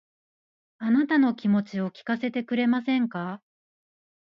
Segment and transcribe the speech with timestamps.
[0.79, 3.39] あなたの気持ちを聞かせてくれませんか